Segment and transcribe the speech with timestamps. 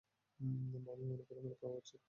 [0.91, 1.05] আমি
[1.05, 1.99] মনে করি, আমার পাওয়া উচিত।